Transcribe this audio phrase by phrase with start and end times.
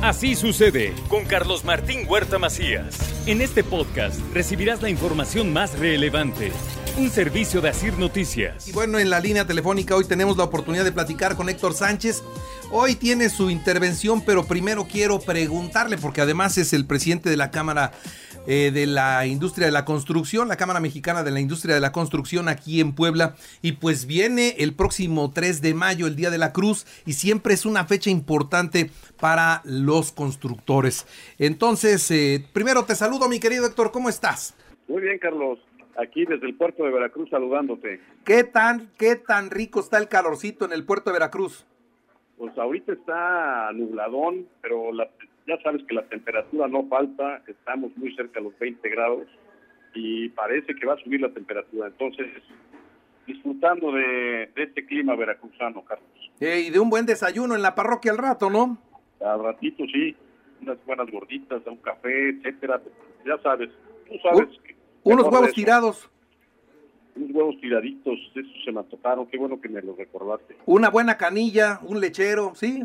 [0.00, 2.96] Así sucede con Carlos Martín Huerta Macías.
[3.26, 6.52] En este podcast recibirás la información más relevante.
[6.96, 8.68] Un servicio de Asir Noticias.
[8.68, 12.22] Y bueno, en la línea telefónica hoy tenemos la oportunidad de platicar con Héctor Sánchez.
[12.70, 17.50] Hoy tiene su intervención, pero primero quiero preguntarle, porque además es el presidente de la
[17.50, 17.90] Cámara
[18.46, 21.92] eh, de la Industria de la Construcción, la Cámara Mexicana de la Industria de la
[21.92, 23.34] Construcción aquí en Puebla.
[23.62, 27.54] Y pues viene el próximo 3 de mayo, el Día de la Cruz, y siempre
[27.54, 28.90] es una fecha importante
[29.20, 31.06] para los constructores.
[31.38, 34.56] Entonces, eh, primero te saludo, mi querido Héctor, ¿cómo estás?
[34.88, 35.58] Muy bien, Carlos.
[35.98, 38.00] Aquí desde el puerto de Veracruz saludándote.
[38.24, 41.66] ¿Qué tan, qué tan rico está el calorcito en el puerto de Veracruz?
[42.38, 45.08] Pues ahorita está nubladón, pero la,
[45.48, 49.26] ya sabes que la temperatura no falta, estamos muy cerca de los 20 grados
[49.94, 51.86] y parece que va a subir la temperatura.
[51.86, 52.26] Entonces,
[53.26, 56.06] disfrutando de, este clima veracruzano, Carlos.
[56.40, 58.76] Eh, y de un buen desayuno en la parroquia al rato, ¿no?
[59.20, 60.14] Al ratito, sí.
[60.60, 62.82] Unas buenas gorditas, un café, etcétera.
[63.24, 63.70] Ya sabes,
[64.06, 64.48] tú sabes.
[64.62, 66.10] que unos huevos tirados.
[67.16, 70.56] Unos huevos tiraditos, esos se me tocaron, qué bueno que me lo recordaste.
[70.66, 72.84] Una buena canilla, un lechero, sí.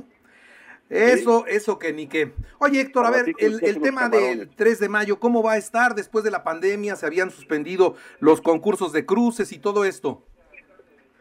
[0.89, 2.34] Eso, eso que ni qué.
[2.59, 5.95] Oye, Héctor, a ver, el, el tema del 3 de mayo, ¿cómo va a estar
[5.95, 6.95] después de la pandemia?
[6.95, 10.23] ¿Se habían suspendido los concursos de cruces y todo esto?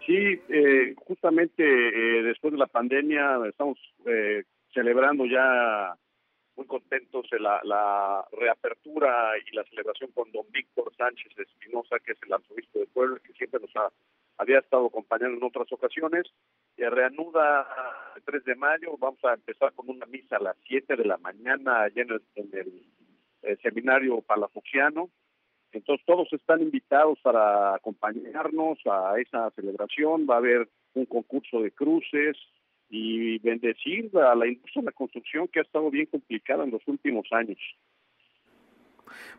[0.06, 4.42] Sí, eh, justamente eh, después de la pandemia estamos eh,
[4.74, 5.96] celebrando ya
[6.56, 12.18] muy contentos de la, reapertura y la celebración con don Víctor Sánchez Espinosa, que es
[12.26, 13.70] el arzobispo de Puebla, que siempre nos
[14.38, 16.24] había estado acompañando en otras ocasiones.
[16.76, 17.66] Y reanuda
[18.16, 21.18] el 3 de mayo, vamos a empezar con una misa a las 7 de la
[21.18, 22.82] mañana allá en el,
[23.42, 25.10] eh, seminario palafoxiano.
[25.72, 30.26] Entonces todos están invitados para acompañarnos a esa celebración.
[30.28, 32.36] Va a haber un concurso de cruces,
[32.94, 36.86] y bendecir a la industria de la construcción que ha estado bien complicada en los
[36.86, 37.58] últimos años.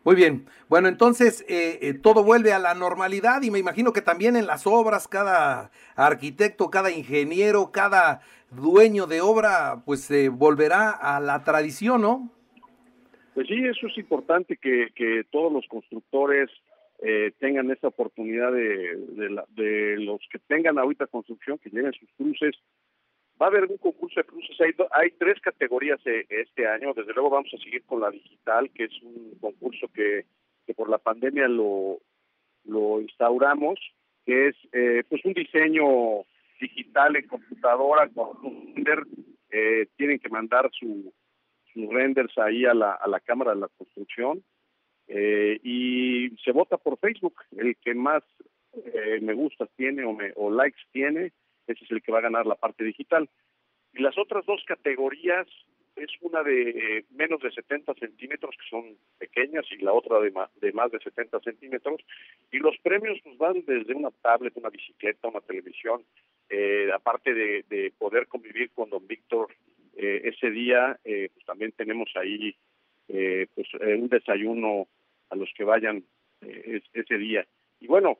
[0.04, 4.02] Muy bien, bueno, entonces eh, eh, todo vuelve a la normalidad y me imagino que
[4.02, 8.20] también en las obras cada arquitecto, cada ingeniero, cada
[8.50, 12.30] dueño de obra, pues se volverá a la tradición, ¿no?
[13.34, 16.50] Pues sí, eso es importante que, que todos los constructores
[17.00, 22.08] eh, tengan esa oportunidad de, de, de, los que tengan ahorita construcción, que lleven sus
[22.16, 22.54] cruces
[23.40, 24.60] Va a haber un concurso de cruces.
[24.60, 26.94] Hay, hay tres categorías eh, este año.
[26.94, 30.24] Desde luego vamos a seguir con la digital, que es un concurso que,
[30.76, 32.00] por la pandemia lo,
[33.00, 33.78] instauramos,
[34.24, 36.24] que es eh, pues un diseño
[36.60, 39.02] digital en computadora con un render.
[39.50, 41.12] Eh, tienen que mandar su,
[41.72, 44.44] sus renders ahí a la, a la Cámara de la Construcción.
[45.08, 47.34] y se vota por Facebook.
[47.56, 48.22] El que más
[49.20, 51.32] me gusta tiene o, me, o likes tiene
[51.66, 53.28] ese es el que va a ganar la parte digital.
[53.92, 55.46] Y las otras dos categorías
[55.96, 60.32] es una de eh, menos de 70 centímetros, que son pequeñas, y la otra de,
[60.60, 62.00] de más de 70 centímetros.
[62.50, 66.04] Y los premios pues, van desde una tablet, una bicicleta, una televisión,
[66.48, 69.54] eh, aparte de, poder convivir con don Víctor
[69.96, 72.56] eh, ese día, pues también tenemos ahí
[73.06, 74.88] pues un desayuno
[75.30, 76.04] a los que vayan
[76.40, 77.46] ese día.
[77.80, 78.18] Y bueno,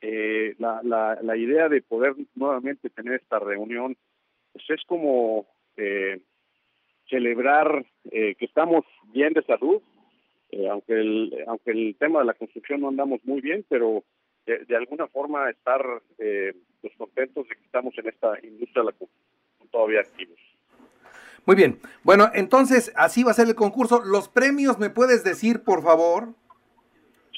[0.00, 3.96] eh, la, la, la, idea de poder nuevamente tener esta reunión
[4.52, 6.20] pues es como eh,
[7.08, 9.80] celebrar eh, que estamos bien de salud,
[10.50, 14.04] eh, aunque el aunque el tema de la construcción no andamos muy bien, pero
[14.46, 15.84] de, alguna forma estar
[16.18, 20.38] eh, pues contentos de que estamos en esta industria de la construcción todavía activos.
[21.44, 21.78] Muy bien.
[22.02, 24.02] Bueno, entonces así va a ser el concurso.
[24.04, 26.34] ¿Los premios me puedes decir, por favor?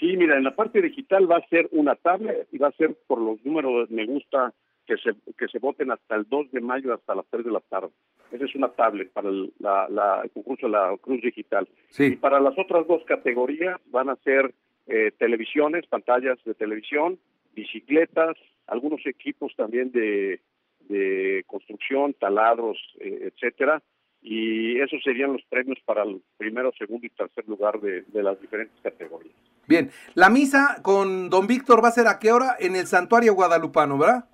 [0.01, 2.97] Sí, mira, en la parte digital va a ser una tablet y va a ser
[3.07, 4.55] por los números me gusta
[4.87, 7.61] que se, que se voten hasta el 2 de mayo hasta las 3 de la
[7.61, 7.91] tarde.
[8.33, 11.69] Esa es una tablet para el, la, concurso de la Cruz Digital.
[11.91, 12.05] Sí.
[12.05, 14.55] Y para las otras dos categorías van a ser
[14.87, 17.19] eh, televisiones, pantallas de televisión,
[17.55, 20.41] bicicletas, algunos equipos también de,
[20.89, 23.83] de construcción, taladros, eh, etcétera,
[24.23, 28.41] y esos serían los premios para el primero, segundo y tercer lugar de, de las
[28.41, 29.35] diferentes categorías.
[29.67, 32.57] Bien, la misa con don Víctor va a ser a qué hora?
[32.59, 34.25] En el santuario guadalupano, ¿verdad?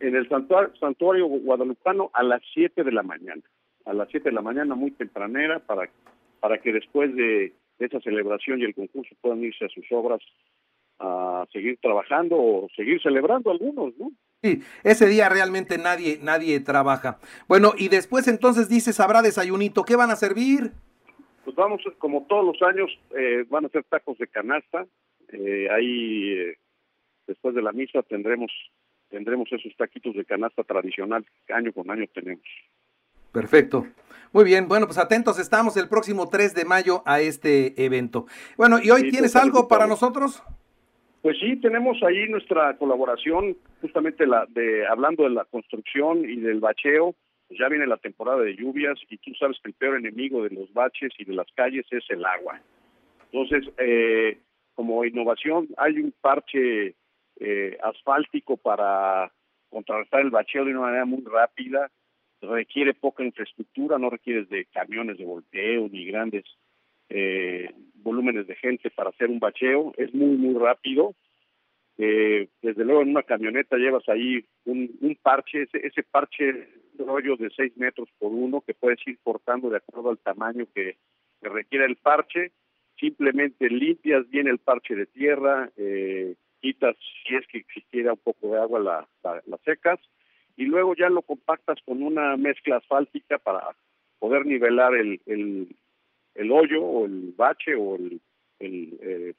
[0.00, 3.42] En el santuario, santuario guadalupano a las 7 de la mañana.
[3.84, 5.88] A las 7 de la mañana, muy tempranera, para,
[6.40, 10.20] para que después de esa celebración y el concurso puedan irse a sus obras
[10.98, 14.12] a seguir trabajando o seguir celebrando algunos, ¿no?
[14.42, 17.18] Sí, ese día realmente nadie, nadie trabaja.
[17.46, 20.72] Bueno, y después entonces dices, habrá desayunito, ¿qué van a servir?
[21.44, 24.84] Pues vamos, como todos los años, eh, van a ser tacos de canasta.
[25.28, 26.58] Eh, ahí, eh,
[27.26, 28.50] después de la misa, tendremos
[29.12, 32.44] tendremos esos taquitos de canasta tradicional que año con año tenemos.
[33.30, 33.86] Perfecto.
[34.32, 38.26] Muy bien, bueno, pues atentos estamos el próximo 3 de mayo a este evento.
[38.56, 40.42] Bueno, ¿y hoy tienes algo para nosotros?
[41.22, 46.60] Pues sí, tenemos ahí nuestra colaboración, justamente la de hablando de la construcción y del
[46.60, 47.14] bacheo.
[47.48, 50.50] Pues ya viene la temporada de lluvias y tú sabes que el peor enemigo de
[50.50, 52.60] los baches y de las calles es el agua.
[53.30, 54.38] Entonces, eh,
[54.74, 56.94] como innovación, hay un parche
[57.40, 59.30] eh, asfáltico para
[59.70, 61.90] contrarrestar el bacheo de una manera muy rápida
[62.42, 66.44] requiere poca infraestructura, no requieres de camiones de volteo ni grandes
[67.08, 67.70] eh,
[68.02, 71.14] volúmenes de gente para hacer un bacheo, es muy, muy rápido.
[71.98, 76.68] Eh, desde luego en una camioneta llevas ahí un, parche, ese, ese parche
[76.98, 80.96] rollo de 6 metros por uno que puedes ir cortando de acuerdo al tamaño que,
[81.42, 82.52] requiere el parche.
[82.98, 86.96] Simplemente limpias bien el parche de tierra, eh, quitas
[87.26, 89.98] si es que existiera un poco de agua, la, la, la secas
[90.56, 93.74] y luego ya lo compactas con una mezcla asfáltica para
[94.18, 95.74] poder nivelar el, el,
[96.34, 98.20] el hoyo o el bache o el,
[98.58, 99.34] el, eh,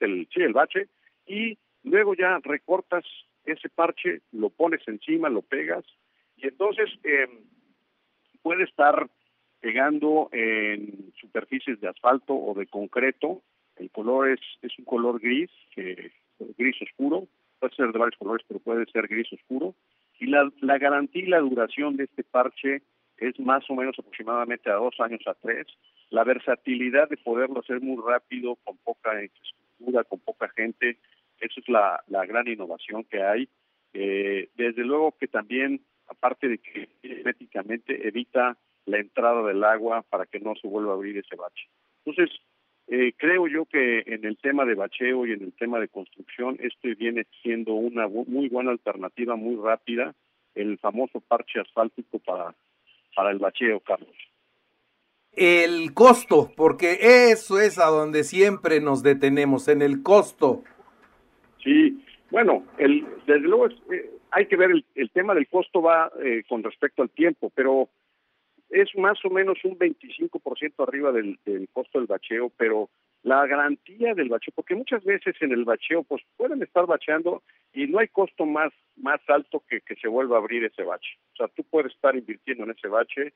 [0.00, 0.88] el, sí, el bache
[1.26, 3.04] y luego ya recortas
[3.44, 5.84] ese parche, lo pones encima, lo pegas
[6.36, 7.28] y entonces eh,
[8.42, 9.08] puede estar
[9.60, 13.42] pegando en superficies de asfalto o de concreto.
[13.76, 16.12] El color es, es un color gris, que,
[16.56, 17.26] gris oscuro,
[17.58, 19.74] puede ser de varios colores, pero puede ser gris oscuro
[20.18, 22.82] y la, la garantía y la duración de este parche
[23.18, 25.66] es más o menos aproximadamente a dos años a tres.
[26.10, 30.98] La versatilidad de poderlo hacer muy rápido, con poca infraestructura, con poca gente,
[31.40, 33.48] eso es la, la gran innovación que hay.
[33.92, 40.26] Eh, desde luego que también, aparte de que herméticamente evita la entrada del agua para
[40.26, 41.68] que no se vuelva a abrir ese bache.
[42.04, 42.38] Entonces,
[42.88, 46.56] eh, creo yo que en el tema de bacheo y en el tema de construcción,
[46.60, 50.14] esto viene siendo una muy buena alternativa, muy rápida,
[50.54, 52.54] el famoso parche asfáltico para,
[53.14, 54.16] para el bacheo, Carlos.
[55.36, 60.62] El costo, porque eso es a donde siempre nos detenemos, en el costo.
[61.62, 66.10] Sí, bueno, el, desde luego eh, hay que ver el, el, tema del costo va
[66.24, 67.90] eh, con respecto al tiempo, pero
[68.70, 72.88] es más o menos un 25% arriba del, del costo del bacheo, pero
[73.22, 77.42] la garantía del bacheo, porque muchas veces en el bacheo pues pueden estar bacheando
[77.74, 81.18] y no hay costo más más alto que que se vuelva a abrir ese bache.
[81.34, 83.34] O sea, tú puedes estar invirtiendo en ese bache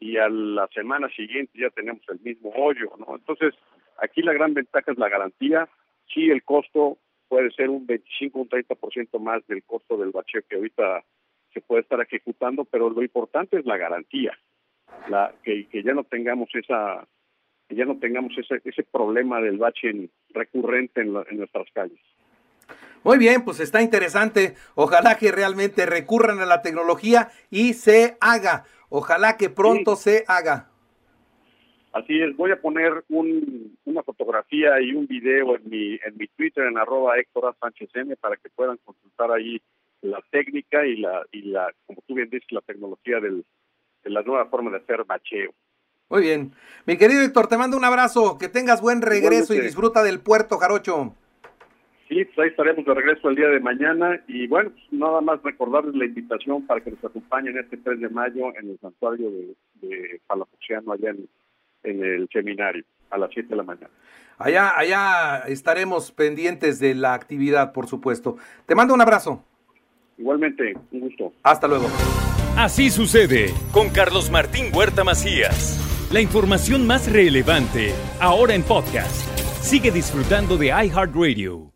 [0.00, 3.14] y a la semana siguiente ya tenemos el mismo hoyo, ¿no?
[3.16, 3.54] Entonces,
[3.98, 5.68] aquí la gran ventaja es la garantía.
[6.12, 6.98] Sí, el costo
[7.28, 11.04] puede ser un 25, un 30% más del costo del bacheo que ahorita
[11.52, 14.36] se puede estar ejecutando, pero lo importante es la garantía
[15.08, 17.06] la, que, ya no tengamos esa
[17.68, 22.00] ya no tengamos ese, ese problema del bache recurrente en nuestras calles.
[23.04, 24.56] Muy bien, pues está interesante.
[24.74, 28.64] Ojalá que realmente recurran a la tecnología y se haga.
[28.90, 30.10] Ojalá que pronto sí.
[30.10, 30.68] se haga.
[31.92, 36.28] Así es, voy a poner un, una fotografía y un video en mi, en mi
[36.28, 39.60] Twitter, en arroba Héctor Sánchez M, para que puedan consultar ahí
[40.02, 43.44] la técnica y la, y la, como tú bien dices, la tecnología del,
[44.04, 45.52] de la nueva forma de hacer bacheo.
[46.08, 46.52] Muy bien.
[46.86, 50.58] Mi querido Héctor, te mando un abrazo, que tengas buen regreso y disfruta del puerto,
[50.58, 51.14] Jarocho.
[52.10, 55.40] Sí, pues ahí estaremos de regreso el día de mañana y bueno, pues nada más
[55.44, 59.54] recordarles la invitación para que nos acompañen este 3 de mayo en el santuario de,
[59.74, 61.28] de Palafoxiano allá en,
[61.84, 63.90] en, el seminario a las 7 de la mañana.
[64.38, 68.38] Allá, allá estaremos pendientes de la actividad, por supuesto.
[68.66, 69.44] Te mando un abrazo.
[70.18, 71.32] Igualmente, un gusto.
[71.44, 71.86] Hasta luego.
[72.56, 76.08] Así sucede con Carlos Martín Huerta Macías.
[76.12, 79.28] La información más relevante, ahora en podcast.
[79.62, 81.70] Sigue disfrutando de iHeartRadio.